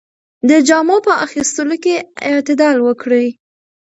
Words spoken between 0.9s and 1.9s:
په اخیستلو